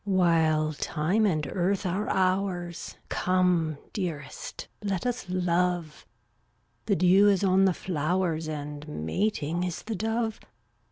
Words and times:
388 0.05 0.25
While 0.25 0.73
time 0.73 1.25
and 1.27 1.47
earth 1.51 1.85
are 1.85 2.09
ours, 2.09 2.97
Come, 3.09 3.77
dearest, 3.93 4.67
let 4.83 5.05
us 5.05 5.29
love; 5.29 6.07
The 6.87 6.95
dew 6.95 7.29
is 7.29 7.43
on 7.43 7.65
the 7.65 7.73
flowers, 7.75 8.47
And 8.47 8.87
mating 9.05 9.63
is 9.63 9.83
the 9.83 9.93
dove. 9.95 10.39